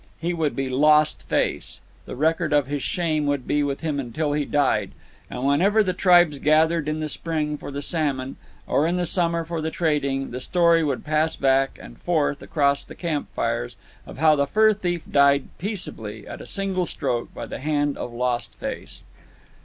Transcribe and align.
He 0.19 0.33
would 0.33 0.55
be 0.55 0.67
Lost 0.67 1.29
Face; 1.29 1.79
the 2.07 2.15
record 2.15 2.53
of 2.53 2.65
his 2.65 2.81
shame 2.81 3.27
would 3.27 3.45
be 3.45 3.61
with 3.61 3.81
him 3.81 3.99
until 3.99 4.33
he 4.33 4.45
died; 4.45 4.93
and 5.29 5.45
whenever 5.45 5.83
the 5.83 5.93
tribes 5.93 6.39
gathered 6.39 6.87
in 6.87 6.99
the 6.99 7.07
spring 7.07 7.55
for 7.55 7.69
the 7.69 7.83
salmon, 7.83 8.37
or 8.65 8.87
in 8.87 8.97
the 8.97 9.05
summer 9.05 9.45
for 9.45 9.61
the 9.61 9.69
trading, 9.69 10.31
the 10.31 10.39
story 10.39 10.83
would 10.83 11.05
pass 11.05 11.35
back 11.35 11.77
and 11.79 11.99
forth 11.99 12.41
across 12.41 12.83
the 12.83 12.95
camp 12.95 13.27
fires 13.35 13.75
of 14.07 14.17
how 14.17 14.35
the 14.35 14.47
fur 14.47 14.73
thief 14.73 15.03
died 15.07 15.55
peaceably, 15.59 16.27
at 16.27 16.41
a 16.41 16.47
single 16.47 16.87
stroke, 16.87 17.31
by 17.35 17.45
the 17.45 17.59
hand 17.59 17.95
of 17.95 18.11
Lost 18.11 18.55
Face. 18.55 19.03